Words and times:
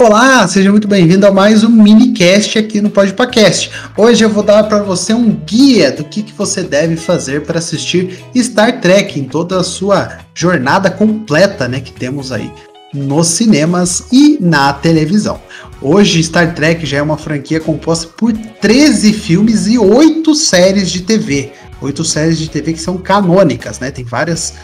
Olá, 0.00 0.48
seja 0.48 0.70
muito 0.70 0.88
bem-vindo 0.88 1.26
a 1.26 1.30
mais 1.30 1.62
um 1.62 1.68
minicast 1.68 2.58
aqui 2.58 2.80
no 2.80 2.88
Podpacast. 2.88 3.70
Hoje 3.98 4.24
eu 4.24 4.30
vou 4.30 4.42
dar 4.42 4.64
para 4.64 4.82
você 4.82 5.12
um 5.12 5.30
guia 5.30 5.92
do 5.92 6.04
que, 6.04 6.22
que 6.22 6.32
você 6.32 6.62
deve 6.62 6.96
fazer 6.96 7.42
para 7.42 7.58
assistir 7.58 8.24
Star 8.34 8.80
Trek 8.80 9.20
em 9.20 9.24
toda 9.24 9.60
a 9.60 9.62
sua 9.62 10.20
jornada 10.34 10.90
completa, 10.90 11.68
né, 11.68 11.80
que 11.80 11.92
temos 11.92 12.32
aí 12.32 12.50
nos 12.94 13.26
cinemas 13.26 14.04
e 14.10 14.38
na 14.40 14.72
televisão. 14.72 15.38
Hoje 15.82 16.24
Star 16.24 16.54
Trek 16.54 16.86
já 16.86 16.96
é 16.96 17.02
uma 17.02 17.18
franquia 17.18 17.60
composta 17.60 18.08
por 18.16 18.32
13 18.32 19.12
filmes 19.12 19.66
e 19.66 19.78
8 19.78 20.34
séries 20.34 20.90
de 20.90 21.02
TV 21.02 21.52
oito 21.80 22.04
séries 22.04 22.38
de 22.38 22.48
TV 22.48 22.72
que 22.72 22.80
são 22.80 22.98
canônicas, 22.98 23.78
né? 23.78 23.90
Tem 23.90 24.04
várias 24.04 24.54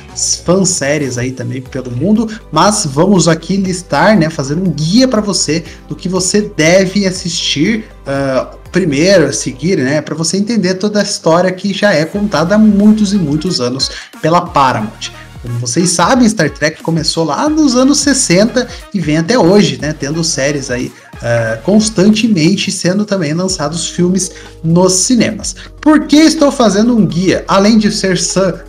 fanséries 0.45 1.19
aí 1.19 1.33
também 1.33 1.61
pelo 1.61 1.91
mundo, 1.91 2.29
mas 2.53 2.87
vamos 2.87 3.29
aqui 3.29 3.57
listar, 3.57 4.17
né? 4.19 4.31
Fazer 4.31 4.55
um 4.55 4.71
guia 4.71 5.09
para 5.09 5.21
você 5.21 5.65
do 5.89 5.97
que 5.97 6.09
você 6.09 6.43
deve 6.43 7.07
assistir 7.07 7.85
uh, 8.03 8.57
primeiro, 8.71 9.33
seguir, 9.33 9.79
né? 9.79 10.01
Para 10.01 10.15
você 10.15 10.37
entender 10.37 10.75
toda 10.75 11.01
a 11.01 11.03
história 11.03 11.51
que 11.51 11.73
já 11.73 11.93
é 11.93 12.05
contada 12.05 12.55
há 12.55 12.59
muitos 12.59 13.13
e 13.13 13.17
muitos 13.17 13.61
anos 13.61 13.91
pela 14.21 14.41
Paramount. 14.41 15.11
Como 15.47 15.59
vocês 15.59 15.91
sabem, 15.91 16.29
Star 16.29 16.51
Trek 16.51 16.83
começou 16.83 17.25
lá 17.25 17.49
nos 17.49 17.77
anos 17.77 18.01
60 18.01 18.67
e 18.93 19.01
vem 19.01 19.19
até 19.19 19.39
hoje, 19.39 19.79
né? 19.81 19.93
Tendo 19.93 20.25
séries 20.25 20.71
aí 20.71 20.93
uh, 21.17 21.63
constantemente 21.63 22.71
sendo 22.71 23.05
também 23.05 23.35
lançados 23.35 23.89
filmes 23.89 24.31
nos 24.63 24.93
cinemas. 24.93 25.55
Por 25.81 26.07
que 26.07 26.17
estou 26.17 26.51
fazendo 26.51 26.97
um 26.97 27.07
guia? 27.07 27.45
Além 27.47 27.79
de 27.79 27.93
ser 27.93 28.17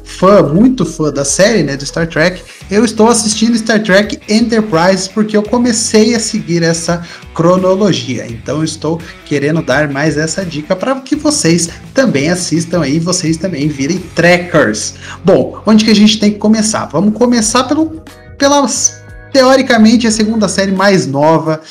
fã, 0.04 0.44
muito 0.44 0.86
fã 0.86 1.12
da 1.12 1.26
série, 1.26 1.64
né, 1.64 1.76
do 1.76 1.86
Star 1.86 2.08
Trek, 2.08 2.42
eu 2.70 2.86
estou 2.86 3.10
assistindo 3.10 3.58
Star 3.58 3.82
Trek 3.82 4.20
Enterprise 4.30 5.10
porque 5.10 5.36
eu 5.36 5.44
comecei 5.44 6.14
a 6.14 6.20
seguir 6.20 6.64
essa 6.64 7.04
cronologia. 7.34 8.26
Então 8.28 8.64
estou 8.64 9.02
querendo 9.26 9.62
dar 9.62 9.90
mais 9.90 10.18
essa 10.18 10.46
dica 10.46 10.76
para 10.76 10.96
que 11.02 11.16
vocês 11.16 11.70
também 11.94 12.30
assistam 12.30 12.82
aí, 12.82 13.00
vocês 13.00 13.38
também 13.38 13.68
virem 13.68 14.00
trekkers. 14.16 14.96
Bom, 15.24 15.62
onde 15.66 15.86
que 15.86 15.92
a 15.92 15.96
gente 15.96 16.20
tem 16.20 16.32
que 16.32 16.38
começar? 16.38 16.86
Vamos 16.86 17.14
começar 17.14 17.64
pelo 17.64 18.02
pelas 18.38 19.02
teoricamente 19.32 20.08
a 20.08 20.12
segunda 20.12 20.48
série 20.48 20.72
mais 20.72 21.06
nova 21.06 21.62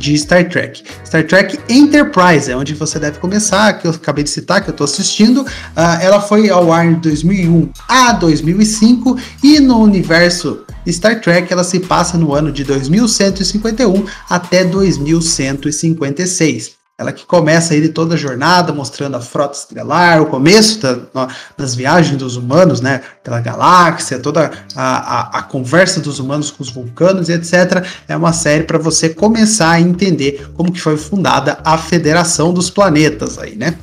de 0.00 0.18
Star 0.18 0.48
Trek. 0.48 0.82
Star 1.04 1.24
Trek 1.24 1.60
Enterprise 1.68 2.50
é 2.50 2.56
onde 2.56 2.72
você 2.74 2.98
deve 2.98 3.18
começar, 3.18 3.74
que 3.74 3.86
eu 3.86 3.90
acabei 3.90 4.24
de 4.24 4.30
citar, 4.30 4.64
que 4.64 4.70
eu 4.70 4.72
estou 4.72 4.86
assistindo. 4.86 5.42
Uh, 5.42 6.00
ela 6.00 6.18
foi 6.20 6.48
ao 6.48 6.72
ar 6.72 6.86
em 6.86 6.94
2001 6.94 7.70
a 7.86 8.12
2005 8.12 9.18
e 9.44 9.60
no 9.60 9.78
universo 9.78 10.64
Star 10.88 11.20
Trek 11.20 11.52
ela 11.52 11.62
se 11.62 11.80
passa 11.80 12.16
no 12.16 12.32
ano 12.34 12.50
de 12.50 12.64
2151 12.64 14.06
até 14.28 14.64
2156. 14.64 16.79
Ela 17.00 17.12
que 17.12 17.24
começa 17.24 17.74
ele 17.74 17.88
toda 17.88 18.14
a 18.14 18.18
jornada 18.18 18.74
mostrando 18.74 19.16
a 19.16 19.22
frota 19.22 19.56
estelar, 19.56 20.20
o 20.20 20.26
começo 20.26 20.80
da, 20.80 21.28
das 21.56 21.74
viagens 21.74 22.18
dos 22.18 22.36
humanos, 22.36 22.82
né, 22.82 23.00
pela 23.24 23.40
galáxia, 23.40 24.18
toda 24.18 24.50
a, 24.76 25.38
a, 25.38 25.38
a 25.38 25.42
conversa 25.42 25.98
dos 25.98 26.18
humanos 26.18 26.50
com 26.50 26.62
os 26.62 26.68
vulcanos 26.68 27.30
e 27.30 27.32
etc. 27.32 27.86
É 28.06 28.14
uma 28.14 28.34
série 28.34 28.64
para 28.64 28.76
você 28.76 29.08
começar 29.08 29.70
a 29.70 29.80
entender 29.80 30.50
como 30.52 30.70
que 30.70 30.78
foi 30.78 30.98
fundada 30.98 31.58
a 31.64 31.78
Federação 31.78 32.52
dos 32.52 32.68
Planetas 32.68 33.38
aí, 33.38 33.56
né? 33.56 33.78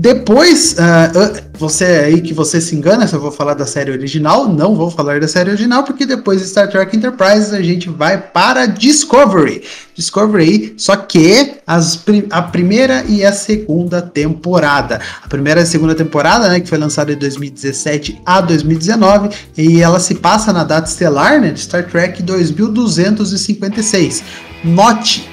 Depois, 0.00 0.74
uh, 0.78 1.42
você 1.58 1.84
aí 1.84 2.22
que 2.22 2.32
você 2.32 2.58
se 2.58 2.74
engana 2.74 3.06
se 3.06 3.14
eu 3.14 3.20
vou 3.20 3.30
falar 3.30 3.52
da 3.52 3.66
série 3.66 3.90
original, 3.90 4.48
não 4.48 4.74
vou 4.74 4.90
falar 4.90 5.20
da 5.20 5.28
série 5.28 5.50
original, 5.50 5.84
porque 5.84 6.06
depois 6.06 6.40
de 6.40 6.46
Star 6.46 6.70
Trek 6.70 6.96
Enterprise 6.96 7.54
a 7.54 7.60
gente 7.60 7.90
vai 7.90 8.16
para 8.16 8.64
Discovery. 8.64 9.62
Discovery, 9.94 10.72
só 10.78 10.96
que 10.96 11.56
as, 11.66 12.02
a 12.30 12.40
primeira 12.40 13.04
e 13.10 13.22
a 13.22 13.32
segunda 13.34 14.00
temporada. 14.00 15.02
A 15.22 15.28
primeira 15.28 15.60
e 15.60 15.64
a 15.64 15.66
segunda 15.66 15.94
temporada, 15.94 16.48
né, 16.48 16.60
que 16.60 16.68
foi 16.70 16.78
lançada 16.78 17.12
de 17.12 17.20
2017 17.20 18.22
a 18.24 18.40
2019, 18.40 19.28
e 19.54 19.82
ela 19.82 20.00
se 20.00 20.14
passa 20.14 20.50
na 20.50 20.64
data 20.64 20.88
estelar 20.88 21.38
né, 21.38 21.50
de 21.50 21.60
Star 21.60 21.86
Trek 21.86 22.22
2256. 22.22 24.24
Note 24.64 25.28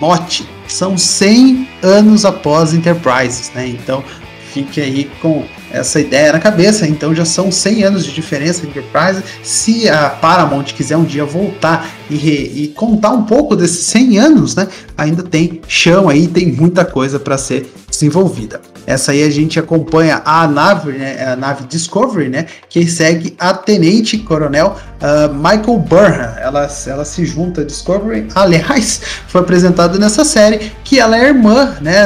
note, 0.00 0.48
são 0.68 0.96
100 0.96 1.68
anos 1.82 2.24
após 2.24 2.74
Enterprises, 2.74 3.50
né? 3.54 3.66
Então 3.66 4.04
fique 4.52 4.80
aí 4.80 5.10
com 5.22 5.44
essa 5.70 6.00
ideia 6.00 6.32
na 6.32 6.40
cabeça. 6.40 6.86
Então 6.86 7.14
já 7.14 7.24
são 7.24 7.50
100 7.50 7.84
anos 7.84 8.04
de 8.04 8.12
diferença 8.12 8.66
Enterprise. 8.66 9.22
Se 9.42 9.88
a 9.88 10.10
Paramount 10.10 10.64
quiser 10.64 10.96
um 10.96 11.04
dia 11.04 11.24
voltar 11.24 11.88
e, 12.10 12.16
e, 12.64 12.68
contar 12.76 13.10
um 13.10 13.24
pouco 13.24 13.54
desses 13.54 13.86
100 13.86 14.18
anos, 14.18 14.54
né, 14.54 14.66
ainda 14.96 15.22
tem 15.22 15.60
chão 15.68 16.08
aí, 16.08 16.26
tem 16.26 16.52
muita 16.52 16.84
coisa 16.84 17.18
para 17.18 17.38
ser 17.38 17.72
desenvolvida. 17.88 18.60
Essa 18.86 19.12
aí 19.12 19.22
a 19.22 19.30
gente 19.30 19.58
acompanha 19.58 20.22
a 20.24 20.48
nave, 20.48 20.92
né, 20.92 21.32
a 21.32 21.36
nave 21.36 21.64
Discovery, 21.66 22.28
né, 22.28 22.46
que 22.68 22.86
segue 22.86 23.34
a 23.38 23.54
Tenente 23.54 24.18
Coronel 24.18 24.76
uh, 25.00 25.32
Michael 25.34 25.78
Burnham. 25.78 26.34
Ela, 26.38 26.68
ela 26.86 27.04
se 27.04 27.24
junta 27.24 27.62
a 27.62 27.64
Discovery. 27.64 28.28
Aliás, 28.34 29.00
foi 29.28 29.40
apresentado 29.40 29.98
nessa 29.98 30.24
série 30.24 30.72
que 30.84 30.98
ela 30.98 31.18
é 31.18 31.28
irmã, 31.28 31.76
né, 31.80 32.04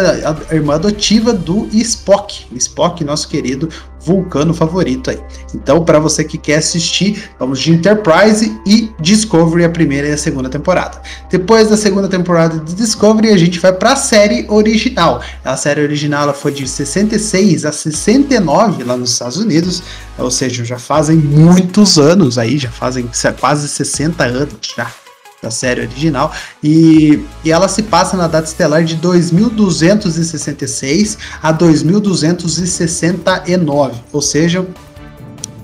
a 0.50 0.54
irmã 0.54 0.74
adotiva 0.74 1.32
do 1.32 1.68
Spock. 1.72 2.46
Spock, 2.54 3.04
nosso 3.04 3.28
querido 3.28 3.68
vulcano 4.04 4.52
favorito 4.52 5.10
aí. 5.10 5.18
Então, 5.54 5.84
para 5.84 5.98
você 5.98 6.22
que 6.22 6.36
quer 6.36 6.58
assistir, 6.58 7.30
vamos 7.38 7.58
de 7.58 7.72
Enterprise 7.72 8.54
e 8.66 8.90
Discovery, 9.00 9.64
a 9.64 9.70
primeira 9.70 10.08
e 10.08 10.12
a 10.12 10.18
segunda 10.18 10.48
temporada. 10.48 11.00
Depois 11.30 11.70
da 11.70 11.76
segunda 11.76 12.06
temporada 12.06 12.58
de 12.58 12.74
Discovery, 12.74 13.30
a 13.30 13.36
gente 13.36 13.58
vai 13.58 13.72
para 13.72 13.92
a 13.92 13.96
série 13.96 14.46
original. 14.48 15.22
A 15.44 15.56
série 15.56 15.80
original 15.80 16.24
ela 16.24 16.34
foi 16.34 16.52
de 16.52 16.68
66 16.68 17.64
a 17.64 17.72
69 17.72 18.84
lá 18.84 18.96
nos 18.96 19.12
Estados 19.12 19.38
Unidos, 19.38 19.82
ou 20.18 20.30
seja, 20.30 20.64
já 20.64 20.78
fazem 20.78 21.16
muitos 21.16 21.98
anos 21.98 22.36
aí, 22.36 22.58
já 22.58 22.70
fazem 22.84 23.08
quase 23.40 23.66
60 23.66 24.22
anos 24.24 24.58
já 24.76 24.92
da 25.42 25.50
série 25.50 25.80
original, 25.82 26.32
e, 26.62 27.24
e 27.44 27.50
ela 27.52 27.68
se 27.68 27.82
passa 27.82 28.16
na 28.16 28.26
data 28.26 28.48
estelar 28.48 28.82
de 28.84 28.96
2266 28.96 31.18
a 31.42 31.52
2269, 31.52 34.00
ou 34.10 34.22
seja, 34.22 34.66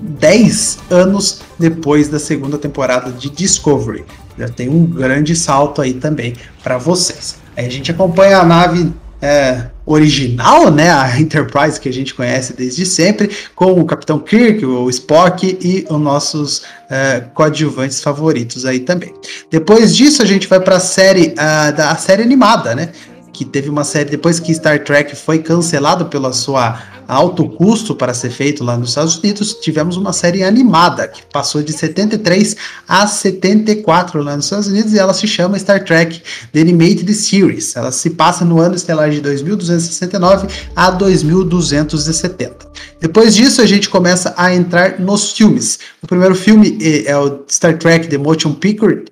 10 0.01 0.77
anos 0.89 1.41
depois 1.57 2.09
da 2.09 2.19
segunda 2.19 2.59
temporada 2.59 3.11
de 3.11 3.27
Discovery. 3.29 4.05
Já 4.37 4.49
tem 4.49 4.69
um 4.69 4.85
grande 4.85 5.35
salto 5.35 5.81
aí 5.81 5.93
também 5.93 6.35
para 6.63 6.77
vocês. 6.77 7.37
Aí 7.57 7.65
a 7.65 7.69
gente 7.69 7.89
acompanha 7.91 8.37
a 8.37 8.43
nave 8.43 8.93
é, 9.21 9.65
original, 9.85 10.69
né, 10.69 10.91
a 10.91 11.19
Enterprise 11.19 11.79
que 11.79 11.89
a 11.89 11.93
gente 11.93 12.13
conhece 12.13 12.53
desde 12.53 12.85
sempre, 12.85 13.29
com 13.55 13.79
o 13.79 13.85
Capitão 13.85 14.19
Kirk, 14.19 14.65
o 14.65 14.89
Spock 14.89 15.57
e 15.61 15.85
os 15.89 15.99
nossos 15.99 16.63
é, 16.89 17.21
coadjuvantes 17.33 18.01
favoritos 18.01 18.65
aí 18.65 18.79
também. 18.79 19.13
Depois 19.49 19.95
disso 19.95 20.21
a 20.21 20.25
gente 20.25 20.47
vai 20.47 20.59
para 20.59 20.77
a 20.77 20.79
série 20.79 21.29
uh, 21.29 21.75
da 21.75 21.95
série 21.95 22.21
animada, 22.21 22.75
né, 22.75 22.89
que 23.33 23.43
teve 23.43 23.69
uma 23.69 23.83
série 23.83 24.09
depois 24.09 24.39
que 24.39 24.53
Star 24.53 24.83
Trek 24.83 25.15
foi 25.15 25.39
cancelado 25.39 26.05
pela 26.05 26.31
sua 26.31 26.79
alto 27.11 27.49
custo 27.49 27.93
para 27.93 28.13
ser 28.13 28.29
feito 28.29 28.63
lá 28.63 28.77
nos 28.77 28.89
Estados 28.89 29.17
Unidos, 29.17 29.55
tivemos 29.55 29.97
uma 29.97 30.13
série 30.13 30.45
animada 30.45 31.09
que 31.09 31.21
passou 31.25 31.61
de 31.61 31.73
73 31.73 32.55
a 32.87 33.05
74 33.05 34.23
lá 34.23 34.37
nos 34.37 34.45
Estados 34.45 34.67
Unidos 34.67 34.93
e 34.93 34.99
ela 34.99 35.13
se 35.13 35.27
chama 35.27 35.57
Star 35.57 35.83
Trek 35.83 36.23
The 36.53 36.61
Animated 36.61 37.13
Series. 37.13 37.75
Ela 37.75 37.91
se 37.91 38.11
passa 38.11 38.45
no 38.45 38.61
ano 38.61 38.75
estelar 38.75 39.09
de 39.09 39.19
2269 39.19 40.47
a 40.73 40.89
2270. 40.89 42.71
Depois 43.01 43.33
disso, 43.33 43.63
a 43.63 43.65
gente 43.65 43.89
começa 43.89 44.31
a 44.37 44.53
entrar 44.53 44.99
nos 44.99 45.31
filmes. 45.31 45.79
O 46.03 46.07
primeiro 46.07 46.35
filme 46.35 46.77
é, 46.79 47.09
é 47.09 47.17
o 47.17 47.43
Star 47.49 47.75
Trek 47.77 48.07
The 48.07 48.19
Motion 48.19 48.53
Picture, 48.53 49.05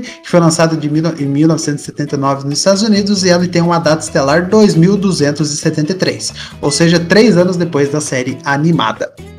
que 0.00 0.28
foi 0.28 0.40
lançado 0.40 0.76
em 0.84 1.26
1979 1.26 2.48
nos 2.48 2.58
Estados 2.58 2.82
Unidos 2.82 3.22
e 3.22 3.28
ele 3.28 3.46
tem 3.46 3.62
uma 3.62 3.78
data 3.78 4.02
estelar 4.02 4.48
2273, 4.48 6.34
ou 6.60 6.72
seja, 6.72 6.98
três 6.98 7.36
anos 7.36 7.56
depois 7.56 7.88
da 7.90 8.00
série 8.00 8.36
animada. 8.44 9.29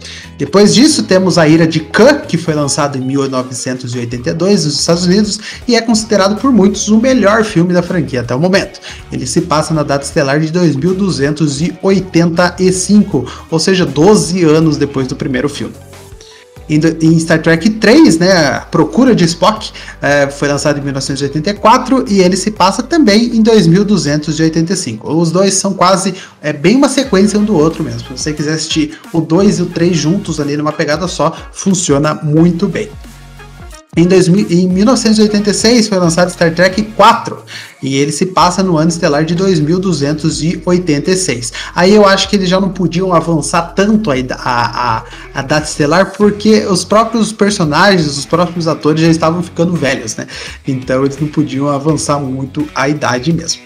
Depois 0.41 0.73
disso, 0.73 1.03
temos 1.03 1.37
A 1.37 1.47
Ira 1.47 1.67
de 1.67 1.79
Khan, 1.79 2.21
que 2.21 2.35
foi 2.35 2.55
lançado 2.55 2.97
em 2.97 3.01
1982 3.01 4.65
nos 4.65 4.79
Estados 4.79 5.05
Unidos 5.05 5.39
e 5.67 5.75
é 5.75 5.81
considerado 5.81 6.41
por 6.41 6.51
muitos 6.51 6.87
o 6.87 6.97
melhor 6.97 7.43
filme 7.43 7.75
da 7.75 7.83
franquia 7.83 8.21
até 8.21 8.33
o 8.33 8.39
momento. 8.39 8.79
Ele 9.11 9.27
se 9.27 9.41
passa 9.41 9.71
na 9.71 9.83
data 9.83 10.03
estelar 10.03 10.39
de 10.39 10.51
2285, 10.51 13.31
ou 13.51 13.59
seja, 13.59 13.85
12 13.85 14.43
anos 14.43 14.77
depois 14.77 15.07
do 15.07 15.15
primeiro 15.15 15.47
filme 15.47 15.75
em 16.75 17.19
Star 17.19 17.41
Trek 17.41 17.69
3, 17.69 18.19
né, 18.19 18.31
a 18.31 18.59
Procura 18.61 19.13
de 19.15 19.25
Spock, 19.25 19.71
é, 20.01 20.27
foi 20.27 20.47
lançado 20.47 20.79
em 20.79 20.83
1984 20.83 22.05
e 22.07 22.21
ele 22.21 22.37
se 22.37 22.51
passa 22.51 22.81
também 22.83 23.35
em 23.35 23.41
2285. 23.41 25.11
Os 25.11 25.31
dois 25.31 25.53
são 25.55 25.73
quase, 25.73 26.13
é 26.41 26.53
bem 26.53 26.75
uma 26.75 26.89
sequência 26.89 27.39
um 27.39 27.43
do 27.43 27.55
outro 27.55 27.83
mesmo. 27.83 28.01
Se 28.01 28.23
você 28.23 28.33
quiser 28.33 28.53
assistir 28.53 28.99
o 29.11 29.21
2 29.21 29.59
e 29.59 29.61
o 29.63 29.65
3 29.65 29.95
juntos 29.95 30.39
ali 30.39 30.55
numa 30.55 30.71
pegada 30.71 31.07
só, 31.07 31.35
funciona 31.51 32.13
muito 32.13 32.67
bem. 32.67 32.89
Em, 33.97 34.05
2000, 34.05 34.47
em 34.49 34.69
1986 34.69 35.89
foi 35.89 35.97
lançado 35.97 36.31
Star 36.31 36.55
Trek 36.55 36.81
4 36.81 37.43
e 37.83 37.97
ele 37.97 38.13
se 38.13 38.27
passa 38.27 38.63
no 38.63 38.77
ano 38.77 38.87
estelar 38.87 39.25
de 39.25 39.35
2286. 39.35 41.51
Aí 41.75 41.93
eu 41.93 42.07
acho 42.07 42.29
que 42.29 42.37
eles 42.37 42.47
já 42.47 42.57
não 42.57 42.69
podiam 42.69 43.13
avançar 43.13 43.73
tanto 43.75 44.09
a, 44.09 44.15
a, 44.39 45.03
a, 45.33 45.41
data 45.41 45.67
estelar 45.67 46.13
porque 46.15 46.65
os 46.67 46.85
próprios 46.85 47.33
personagens, 47.33 48.17
os 48.17 48.25
próprios 48.25 48.65
atores 48.65 49.01
já 49.01 49.09
estavam 49.09 49.43
ficando 49.43 49.73
velhos, 49.73 50.15
né? 50.15 50.25
Então 50.65 51.03
eles 51.03 51.19
não 51.19 51.27
podiam 51.27 51.67
avançar 51.67 52.17
muito 52.17 52.65
a 52.73 52.87
idade 52.87 53.33
mesmo. 53.33 53.61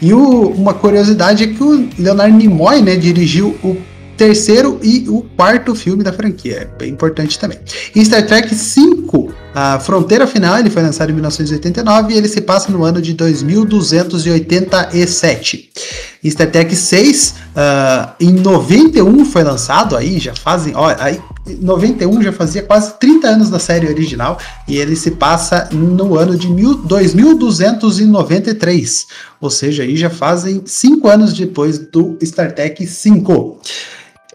E 0.00 0.14
o, 0.14 0.50
uma 0.50 0.74
curiosidade 0.74 1.42
é 1.42 1.48
que 1.48 1.60
o 1.60 1.88
Leonardo 1.98 2.36
Nimoy 2.36 2.82
né, 2.82 2.94
dirigiu 2.94 3.58
o 3.64 3.76
terceiro 4.16 4.78
e 4.80 5.08
o 5.08 5.22
quarto 5.36 5.74
filme 5.74 6.04
da 6.04 6.12
franquia. 6.12 6.58
É 6.58 6.78
bem 6.78 6.90
importante 6.90 7.36
também. 7.36 7.58
Em 7.96 8.04
Star 8.04 8.24
Trek 8.24 8.54
5, 8.54 9.39
a 9.54 9.78
Fronteira 9.80 10.26
Final, 10.26 10.58
ele 10.58 10.68
foi 10.70 10.82
lançado 10.82 11.10
em 11.10 11.14
1989 11.14 12.14
e 12.14 12.16
ele 12.16 12.28
se 12.28 12.40
passa 12.40 12.70
no 12.70 12.84
ano 12.84 13.02
de 13.02 13.12
2287. 13.14 15.70
Em 16.22 16.30
Star 16.30 16.48
Trek 16.50 16.76
6, 16.76 17.34
uh, 17.56 18.10
em 18.20 18.32
91 18.32 19.24
foi 19.24 19.42
lançado, 19.42 19.96
aí 19.96 20.20
já 20.20 20.34
fazem, 20.34 20.74
ó, 20.76 20.94
aí 20.98 21.18
91 21.46 22.22
já 22.22 22.30
fazia 22.32 22.62
quase 22.62 22.92
30 23.00 23.26
anos 23.26 23.50
da 23.50 23.58
série 23.58 23.88
original 23.88 24.38
e 24.68 24.76
ele 24.76 24.94
se 24.94 25.10
passa 25.12 25.70
no 25.72 26.16
ano 26.16 26.36
de 26.36 26.46
mil, 26.48 26.74
2293, 26.74 29.06
ou 29.40 29.48
seja, 29.50 29.82
aí 29.82 29.96
já 29.96 30.10
fazem 30.10 30.62
5 30.64 31.08
anos 31.08 31.32
depois 31.32 31.78
do 31.78 32.16
Star 32.22 32.54
Trek 32.54 32.86
5. 32.86 33.60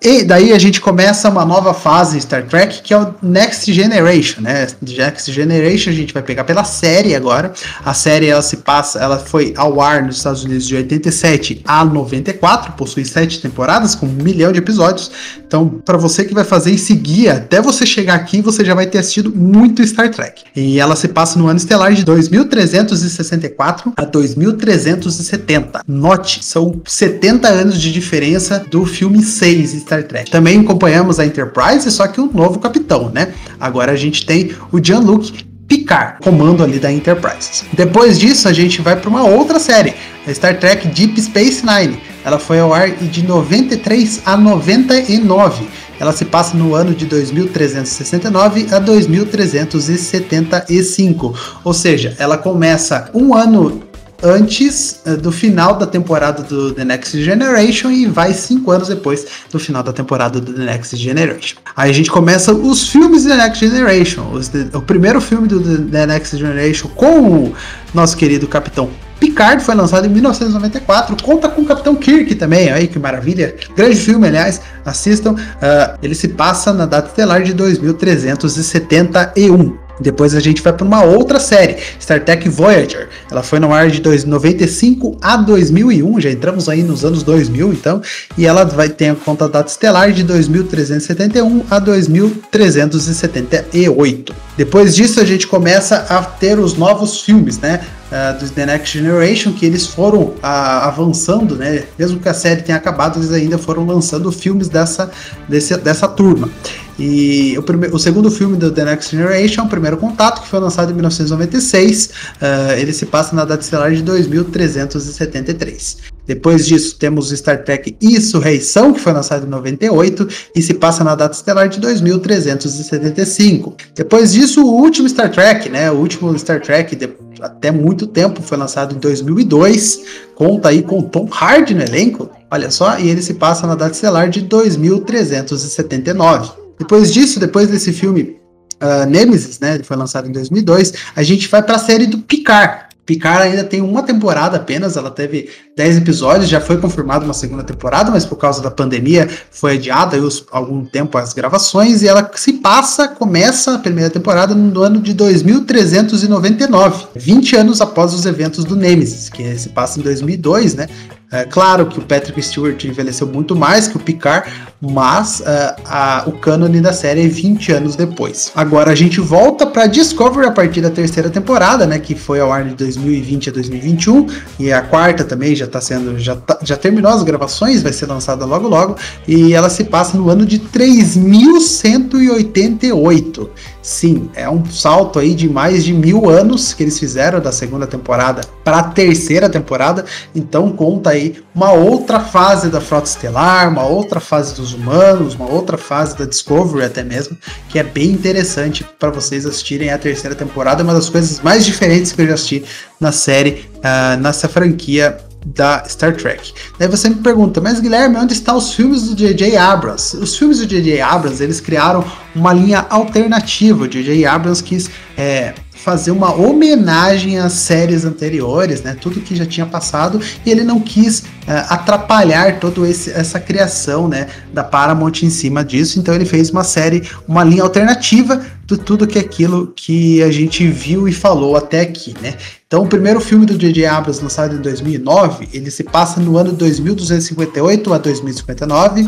E 0.02 0.24
daí 0.24 0.52
a 0.52 0.60
gente 0.60 0.82
começa 0.82 1.30
uma 1.30 1.46
nova 1.46 1.74
fase 1.74 2.18
em 2.18 2.22
Star 2.22 2.46
Trek, 2.46 2.82
que 2.82 2.94
é 2.94 2.98
o 2.98 3.16
Next 3.22 3.72
Generation, 3.72 4.42
né? 4.42 4.68
Next 4.82 5.32
Generation 5.32 5.90
a 5.90 5.94
gente 5.94 6.14
vai 6.14 6.22
pegar 6.22 6.44
pela 6.44 6.64
série 6.66 7.16
agora. 7.16 7.54
A 7.84 7.94
série 7.94 8.28
ela 8.28 8.42
se 8.42 8.58
passa, 8.58 9.00
ela 9.00 9.18
foi 9.18 9.54
ao 9.56 9.80
ar 9.80 10.04
nos 10.04 10.18
Estados 10.18 10.44
Unidos 10.44 10.68
de 10.68 10.76
87 10.76 11.62
a 11.66 11.86
94, 11.86 12.74
possui 12.74 13.06
sete 13.06 13.42
temporadas 13.42 13.96
com 13.96 14.06
um 14.06 14.10
milhão 14.10 14.52
de 14.52 14.60
episódios. 14.60 15.12
Então, 15.56 15.82
para 15.86 15.98
você 15.98 16.26
que 16.26 16.34
vai 16.34 16.44
fazer 16.44 16.72
esse 16.72 16.94
guia, 16.94 17.36
até 17.36 17.62
você 17.62 17.86
chegar 17.86 18.16
aqui, 18.16 18.42
você 18.42 18.66
já 18.66 18.76
vai 18.76 18.86
ter 18.88 18.98
assistido 18.98 19.34
muito 19.34 19.82
Star 19.88 20.12
Trek. 20.12 20.44
E 20.54 20.82
ela 20.82 20.98
se 20.98 21.08
passa 21.08 21.40
no 21.40 21.48
ano 21.48 21.56
estelar 21.56 21.94
de 21.94 22.04
2364 22.04 23.94
a 23.96 24.04
2370. 24.04 25.82
Note, 25.88 26.44
são 26.44 26.82
70 26.86 27.48
anos 27.48 27.80
de 27.80 27.90
diferença 27.90 28.66
do 28.70 28.86
filme 28.86 29.24
6 29.24 29.72
Star 29.80 30.04
Trek. 30.04 30.30
Também 30.30 30.60
acompanhamos 30.60 31.22
a 31.22 31.26
Enterprise, 31.26 31.90
só 31.90 32.06
que 32.06 32.20
o 32.20 32.26
um 32.26 32.34
novo 32.34 32.60
capitão, 32.60 33.10
né? 33.10 33.34
Agora 33.58 33.94
a 33.94 33.96
gente 33.96 34.26
tem 34.26 34.52
o 34.74 34.84
Jean-Luc 34.84 35.46
Picard, 35.68 36.18
comando 36.22 36.64
ali 36.64 36.80
da 36.80 36.92
Enterprise. 36.92 37.64
Depois 37.74 38.20
disso, 38.20 38.50
a 38.50 38.54
gente 38.54 38.82
vai 38.82 38.96
para 38.96 39.10
uma 39.10 39.24
outra 39.24 39.58
série, 39.58 39.96
a 40.28 40.34
Star 40.34 40.60
Trek 40.60 40.88
Deep 40.88 41.22
Space 41.22 41.64
Nine. 41.66 41.98
Ela 42.24 42.38
foi 42.40 42.60
ao 42.60 42.74
ar 42.74 42.90
de 42.90 43.24
93 43.24 44.24
a 44.26 44.36
99. 44.36 45.68
Ela 46.00 46.12
se 46.12 46.26
passa 46.26 46.58
no 46.58 46.74
ano 46.76 46.94
de 46.94 47.06
2369 47.06 48.68
a 48.72 48.80
2375. 48.80 51.34
Ou 51.64 51.74
seja, 51.74 52.14
ela 52.18 52.38
começa 52.38 53.10
um 53.14 53.34
ano 53.36 53.82
antes 54.24 55.02
uh, 55.06 55.18
do 55.18 55.30
final 55.32 55.76
da 55.76 55.86
temporada 55.86 56.42
do 56.42 56.74
The 56.74 56.84
Next 56.84 57.22
Generation 57.22 57.92
e 57.92 58.08
vai 58.08 58.34
cinco 58.34 58.72
anos 58.72 58.88
depois 58.88 59.28
do 59.52 59.60
final 59.60 59.84
da 59.84 59.94
temporada 59.94 60.42
do 60.42 60.52
The 60.54 60.64
Next 60.64 60.98
Generation. 60.98 61.58
Aí 61.76 61.92
a 61.92 61.94
gente 61.94 62.10
começa 62.10 62.52
os 62.54 62.90
filmes 62.90 63.22
do 63.24 63.30
The 63.30 63.38
Next 63.38 63.64
Generation. 63.68 64.32
o 64.74 64.82
primeiro 64.82 65.22
filme 65.22 65.48
do 65.48 65.88
The 65.90 66.08
Next 66.08 66.36
Generation 66.38 66.90
com 66.96 67.20
o 67.20 67.54
nosso 67.94 68.18
querido 68.18 68.48
Capitão 68.48 68.90
Picard 69.26 69.64
foi 69.64 69.74
lançado 69.74 70.06
em 70.06 70.10
1994, 70.10 71.18
conta 71.24 71.50
com 71.50 71.64
o 71.64 71.66
Capitão 71.66 71.96
Kirk 71.96 72.36
também, 72.36 72.70
aí 72.70 72.88
que 72.88 73.00
maravilha. 73.00 73.56
Grande 73.76 73.96
filme, 73.96 74.28
aliás, 74.28 74.62
assistam. 74.86 75.32
Uh, 75.32 75.98
ele 76.04 76.14
se 76.14 76.28
passa 76.28 76.72
na 76.72 76.86
data 76.86 77.08
estelar 77.08 77.42
de 77.42 77.52
2371. 77.54 79.84
Depois 80.00 80.36
a 80.36 80.40
gente 80.42 80.62
vai 80.62 80.74
para 80.74 80.86
uma 80.86 81.04
outra 81.04 81.40
série, 81.40 81.78
Star 82.00 82.24
Trek 82.24 82.48
Voyager. 82.50 83.10
Ela 83.32 83.42
foi 83.42 83.60
no 83.60 83.74
ar 83.74 83.90
de 83.90 84.04
95 84.28 85.18
a 85.22 85.38
2001, 85.38 86.20
já 86.20 86.30
entramos 86.30 86.68
aí 86.68 86.84
nos 86.84 87.06
anos 87.06 87.24
2000 87.24 87.72
então, 87.72 88.02
e 88.38 88.46
ela 88.46 88.66
vai 88.66 88.90
ter 88.90 89.08
a 89.08 89.16
conta 89.16 89.48
data 89.48 89.72
estelar 89.72 90.12
de 90.12 90.22
2371 90.24 91.64
a 91.72 91.80
2378. 91.80 94.36
Depois 94.58 94.94
disso 94.94 95.22
a 95.22 95.26
gente 95.26 95.48
começa 95.48 96.06
a 96.10 96.22
ter 96.22 96.60
os 96.60 96.74
novos 96.76 97.22
filmes, 97.22 97.58
né? 97.60 97.80
Uh, 98.06 98.50
The 98.54 98.68
Next 98.68 98.98
Generation, 98.98 99.52
que 99.52 99.66
eles 99.66 99.88
foram 99.88 100.22
uh, 100.22 100.36
avançando, 100.42 101.56
né? 101.56 101.84
Mesmo 101.98 102.20
que 102.20 102.30
a 102.30 102.34
série 102.34 102.62
tenha 102.62 102.78
acabado, 102.78 103.20
eles 103.20 103.32
ainda 103.32 103.58
foram 103.58 103.86
lançando 103.86 104.32
filmes 104.32 104.70
dessa, 104.70 105.12
desse, 105.50 105.76
dessa 105.78 106.08
turma. 106.08 106.50
E 106.98 107.56
o, 107.58 107.64
primeiro, 107.64 107.96
o 107.96 108.00
segundo 108.00 108.32
filme 108.32 108.56
do 108.56 108.72
The 108.72 108.86
Next 108.86 109.16
Generation, 109.16 109.64
o 109.64 109.68
primeiro 109.68 109.98
contato, 109.98 110.42
que 110.42 110.48
foi 110.48 110.60
lançado 110.60 110.92
em 110.92 110.94
1996, 110.94 112.06
uh, 112.06 112.10
ah, 112.42 112.78
ele 112.78 112.94
se 112.94 113.06
passa 113.06 113.36
na 113.36 113.44
data 113.44 113.62
estelar 113.62 113.92
de 113.92 114.02
2373. 114.02 116.16
Depois 116.26 116.66
disso, 116.66 116.98
temos 116.98 117.30
Star 117.30 117.64
Trek 117.64 117.96
Insurreição, 118.02 118.94
que 118.94 119.00
foi 119.00 119.14
lançado 119.14 119.46
em 119.46 119.50
98 119.50 120.28
e 120.56 120.62
se 120.62 120.74
passa 120.74 121.04
na 121.04 121.16
data 121.16 121.36
estelar 121.36 121.70
de 121.70 121.80
2375. 121.80 123.76
Depois 123.94 124.34
disso, 124.34 124.66
o 124.66 124.82
último 124.82 125.08
Star 125.08 125.32
Trek, 125.32 125.70
né? 125.70 125.92
O 125.92 125.96
último 125.96 126.38
Star 126.40 126.62
Trek, 126.62 126.96
de, 126.96 127.10
até 127.46 127.72
muito 127.72 128.08
tempo, 128.08 128.42
foi 128.42 128.58
lançado 128.58 128.96
em 128.96 129.00
2002. 129.00 130.02
Conta 130.36 130.70
aí 130.70 130.82
com 130.82 131.02
Tom 131.02 131.30
Hardy 131.32 131.76
no 131.76 131.84
elenco, 131.84 132.30
olha 132.50 132.72
só, 132.72 132.98
e 133.00 133.10
ele 133.10 133.22
se 133.22 133.34
passa 133.36 133.68
na 133.68 133.76
data 133.76 133.94
estelar 133.94 134.30
de 134.30 134.42
2379. 134.42 136.52
Depois 136.78 137.14
disso, 137.14 137.40
depois 137.40 137.70
desse 137.70 137.94
filme 137.94 138.36
uh, 138.82 139.06
Nemesis, 139.08 139.60
né, 139.60 139.80
foi 139.84 139.96
lançado 139.96 140.28
em 140.28 140.32
2002, 140.32 140.94
a 141.16 141.22
gente 141.24 141.48
vai 141.48 141.64
para 141.64 141.76
a 141.76 141.80
série 141.80 142.08
do 142.08 142.18
Picard. 142.20 142.85
Picard 143.06 143.44
ainda 143.44 143.64
tem 143.64 143.82
uma 143.82 144.02
temporada 144.02 144.58
apenas, 144.58 144.98
ela 144.98 145.12
teve 145.12 145.50
10 145.76 145.98
episódios, 145.98 146.50
já 146.50 146.60
foi 146.60 146.78
confirmada 146.78 147.24
uma 147.24 147.34
segunda 147.34 147.64
temporada, 147.64 148.10
mas 148.10 148.26
por 148.26 148.38
causa 148.38 148.64
da 148.64 148.72
pandemia 148.72 149.30
foi 149.52 149.74
adiada 149.74 150.16
aí 150.16 150.22
algum 150.52 150.84
tempo 150.84 151.16
as 151.18 151.32
gravações 151.32 152.02
e 152.02 152.08
ela 152.08 152.32
se 152.36 152.54
passa, 152.54 153.08
começa 153.08 153.76
a 153.76 153.80
primeira 153.80 154.10
temporada 154.10 154.56
no 154.56 154.82
ano 154.82 155.00
de 155.00 155.14
2399, 155.14 157.08
20 157.16 157.56
anos 157.56 157.82
após 157.82 158.14
os 158.14 158.26
eventos 158.26 158.64
do 158.66 158.76
Nemesis, 158.76 159.30
que 159.30 159.56
se 159.58 159.70
passa 159.70 160.00
em 160.00 160.04
2002, 160.04 160.74
né? 160.74 160.88
É 161.32 161.44
claro 161.44 161.88
que 161.88 161.98
o 162.00 162.04
Patrick 162.04 162.40
Stewart 162.42 162.84
envelheceu 162.86 163.26
muito 163.26 163.56
mais 163.56 163.88
que 163.88 163.98
o 163.98 164.00
Picard, 164.00 164.48
mas 164.80 165.40
uh, 165.40 165.74
a, 165.86 166.24
o 166.28 166.34
cânone 166.34 166.80
da 166.80 166.94
série 166.94 167.26
é 167.26 167.28
20 167.28 167.72
anos 167.72 167.96
depois. 167.96 168.52
Agora 168.56 168.92
a 168.92 168.96
gente 168.96 169.20
volta 169.20 169.66
para 169.66 169.88
Discovery 169.88 170.46
a 170.46 170.52
partir 170.52 170.82
da 170.82 170.92
terceira 170.92 171.28
temporada, 171.30 171.88
né, 171.88 171.98
que 171.98 172.14
foi 172.14 172.40
ao 172.40 172.52
ar 172.52 172.64
de 172.64 172.76
2020 172.76 173.50
a 173.50 173.54
2021, 173.54 174.28
e 174.60 174.72
a 174.72 174.84
quarta 174.84 175.24
também 175.24 175.56
já 175.56 175.66
está 175.66 175.82
sendo 175.82 176.20
já, 176.20 176.36
tá, 176.36 176.60
já 176.62 176.78
terminou 176.78 177.12
as 177.12 177.24
gravações, 177.24 177.82
vai 177.82 177.92
ser 177.92 178.06
lançada 178.06 178.46
logo 178.46 178.68
logo, 178.68 178.96
e 179.28 179.52
ela 179.54 179.70
se 179.70 179.84
passa 179.84 180.16
no 180.18 180.30
ano 180.30 180.46
de 180.46 180.60
3188. 180.60 183.50
Sim, 183.86 184.32
é 184.34 184.50
um 184.50 184.66
salto 184.66 185.20
aí 185.20 185.36
de 185.36 185.48
mais 185.48 185.86
de 185.86 185.94
mil 185.94 186.28
anos 186.28 186.74
que 186.74 186.82
eles 186.82 186.98
fizeram 186.98 187.40
da 187.40 187.52
segunda 187.52 187.86
temporada 187.86 188.42
para 188.64 188.80
a 188.80 188.84
terceira 188.84 189.48
temporada, 189.48 190.04
então 190.34 190.72
conta 190.72 191.12
aí 191.12 191.36
uma 191.54 191.72
outra 191.72 192.20
fase 192.20 192.70
da 192.70 192.82
Frota 192.82 193.08
Estelar, 193.08 193.70
uma 193.70 193.86
outra 193.86 194.20
fase 194.20 194.56
dos 194.56 194.74
humanos, 194.74 195.36
uma 195.36 195.48
outra 195.48 195.78
fase 195.78 196.18
da 196.18 196.26
Discovery 196.26 196.84
até 196.84 197.04
mesmo, 197.04 197.38
que 197.70 197.78
é 197.78 197.84
bem 197.84 198.10
interessante 198.10 198.84
para 198.84 199.12
vocês 199.12 199.46
assistirem 199.46 199.92
a 199.92 200.00
terceira 200.00 200.36
temporada, 200.36 200.82
é 200.82 200.84
uma 200.84 200.96
das 200.96 201.08
coisas 201.08 201.40
mais 201.42 201.64
diferentes 201.64 202.12
que 202.12 202.24
eu 202.24 202.28
já 202.28 202.34
assisti 202.34 202.66
na 203.00 203.12
série, 203.12 203.70
uh, 203.78 204.20
nessa 204.20 204.50
franquia 204.50 205.16
da 205.46 205.84
Star 205.88 206.16
Trek. 206.16 206.54
Daí 206.80 206.88
você 206.88 207.08
me 207.08 207.16
pergunta, 207.16 207.62
mas 207.62 207.80
Guilherme, 207.80 208.18
onde 208.18 208.34
estão 208.34 208.58
os 208.58 208.74
filmes 208.74 209.04
do 209.04 209.16
J.J. 209.16 209.56
Abrams? 209.56 210.18
Os 210.18 210.36
filmes 210.36 210.58
do 210.58 210.66
J.J. 210.66 211.00
Abrams, 211.02 211.42
eles 211.42 211.62
criaram 211.62 212.04
uma 212.36 212.52
linha 212.52 212.86
alternativa. 212.90 213.84
O 213.84 213.88
J.J. 213.88 214.26
Abrams 214.26 214.64
quis 214.64 214.90
é, 215.16 215.54
fazer 215.86 216.10
uma 216.10 216.34
homenagem 216.34 217.38
às 217.38 217.54
séries 217.54 218.06
anteriores, 218.06 218.82
né? 218.82 218.98
Tudo 219.00 219.22
que 219.22 219.36
já 219.36 219.46
tinha 219.46 219.68
passado, 219.68 220.20
e 220.44 220.50
ele 220.50 220.64
não 220.64 220.80
quis 220.80 221.20
uh, 221.20 221.70
atrapalhar 221.70 222.60
toda 222.60 222.90
essa 222.90 223.40
criação, 223.40 224.08
né? 224.08 224.28
Da 224.52 224.64
Paramount 224.64 225.22
em 225.22 225.30
cima 225.30 225.64
disso. 225.64 226.00
Então 226.00 226.16
ele 226.16 226.26
fez 226.26 226.50
uma 226.50 226.64
série, 226.64 227.08
uma 227.28 227.44
linha 227.44 227.62
alternativa 227.62 228.42
de 228.68 228.78
tudo 228.78 229.06
que 229.06 229.20
é 229.20 229.22
aquilo 229.22 229.72
que 229.76 230.24
a 230.24 230.32
gente 230.32 230.68
viu 230.68 231.08
e 231.08 231.14
falou 231.14 231.56
até 231.56 231.82
aqui, 231.82 232.16
né? 232.22 232.36
Então, 232.68 232.84
o 232.84 232.88
primeiro 232.88 233.22
filme 233.22 233.46
do 233.46 233.56
J.J. 233.56 233.86
Abrams, 233.86 234.24
lançado 234.24 234.56
em 234.56 234.62
2009, 234.62 235.50
ele 235.54 235.70
se 235.70 235.84
passa 235.84 236.20
no 236.20 236.36
ano 236.36 236.52
2258 236.52 237.94
a 237.94 238.00
2059. 238.00 239.08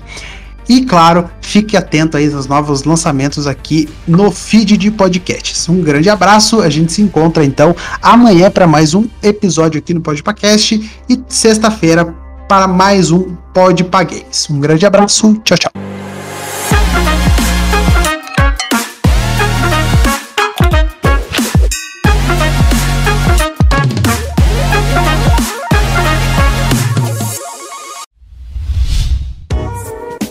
E 0.68 0.84
claro, 0.84 1.28
fique 1.40 1.76
atento 1.76 2.16
aí 2.16 2.32
aos 2.32 2.46
novos 2.46 2.84
lançamentos 2.84 3.46
aqui 3.46 3.88
no 4.06 4.30
feed 4.30 4.76
de 4.76 4.90
podcasts. 4.90 5.68
Um 5.68 5.82
grande 5.82 6.08
abraço, 6.08 6.60
a 6.60 6.70
gente 6.70 6.92
se 6.92 7.02
encontra 7.02 7.44
então 7.44 7.74
amanhã 8.00 8.50
para 8.50 8.66
mais 8.66 8.94
um 8.94 9.06
episódio 9.22 9.78
aqui 9.78 9.92
no 9.92 10.00
Podpacast 10.00 10.90
e 11.08 11.20
sexta-feira 11.28 12.14
para 12.48 12.66
mais 12.66 13.10
um 13.10 13.36
Podpagames. 13.52 14.48
Um 14.50 14.60
grande 14.60 14.86
abraço, 14.86 15.34
tchau, 15.44 15.58
tchau. 15.58 15.83